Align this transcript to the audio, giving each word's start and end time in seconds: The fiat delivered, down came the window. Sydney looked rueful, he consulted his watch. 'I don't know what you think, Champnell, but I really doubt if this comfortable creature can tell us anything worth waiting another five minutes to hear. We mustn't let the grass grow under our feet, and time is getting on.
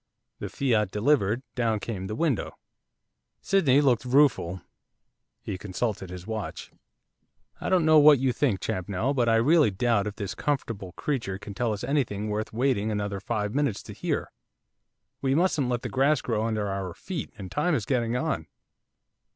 The 0.39 0.49
fiat 0.49 0.89
delivered, 0.89 1.43
down 1.53 1.79
came 1.79 2.07
the 2.07 2.15
window. 2.15 2.57
Sydney 3.39 3.81
looked 3.81 4.03
rueful, 4.03 4.61
he 5.43 5.59
consulted 5.59 6.09
his 6.09 6.25
watch. 6.25 6.71
'I 7.59 7.69
don't 7.69 7.85
know 7.85 7.99
what 7.99 8.17
you 8.17 8.33
think, 8.33 8.59
Champnell, 8.61 9.13
but 9.13 9.29
I 9.29 9.35
really 9.35 9.69
doubt 9.69 10.07
if 10.07 10.15
this 10.15 10.33
comfortable 10.33 10.93
creature 10.93 11.37
can 11.37 11.53
tell 11.53 11.71
us 11.71 11.83
anything 11.83 12.29
worth 12.29 12.51
waiting 12.51 12.89
another 12.89 13.19
five 13.19 13.53
minutes 13.53 13.83
to 13.83 13.93
hear. 13.93 14.31
We 15.21 15.35
mustn't 15.35 15.69
let 15.69 15.83
the 15.83 15.87
grass 15.89 16.19
grow 16.19 16.47
under 16.47 16.67
our 16.67 16.95
feet, 16.95 17.31
and 17.37 17.51
time 17.51 17.75
is 17.75 17.85
getting 17.85 18.17
on. 18.17 18.47